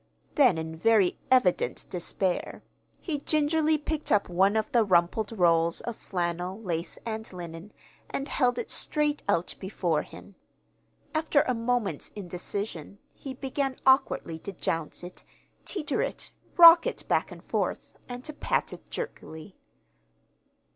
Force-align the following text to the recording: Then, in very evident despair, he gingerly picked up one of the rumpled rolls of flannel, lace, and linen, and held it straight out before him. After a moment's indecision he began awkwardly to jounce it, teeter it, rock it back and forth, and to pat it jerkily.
Then, 0.33 0.57
in 0.57 0.75
very 0.75 1.19
evident 1.29 1.85
despair, 1.91 2.63
he 2.99 3.19
gingerly 3.19 3.77
picked 3.77 4.11
up 4.11 4.29
one 4.29 4.55
of 4.55 4.71
the 4.71 4.83
rumpled 4.83 5.31
rolls 5.31 5.79
of 5.81 5.95
flannel, 5.95 6.59
lace, 6.59 6.97
and 7.05 7.31
linen, 7.31 7.71
and 8.09 8.27
held 8.27 8.57
it 8.57 8.71
straight 8.71 9.21
out 9.29 9.53
before 9.59 10.01
him. 10.01 10.33
After 11.13 11.43
a 11.43 11.53
moment's 11.53 12.09
indecision 12.15 12.97
he 13.13 13.35
began 13.35 13.77
awkwardly 13.85 14.39
to 14.39 14.53
jounce 14.53 15.03
it, 15.03 15.23
teeter 15.65 16.01
it, 16.01 16.31
rock 16.57 16.87
it 16.87 17.07
back 17.07 17.31
and 17.31 17.43
forth, 17.43 17.95
and 18.09 18.25
to 18.25 18.33
pat 18.33 18.73
it 18.73 18.89
jerkily. 18.89 19.55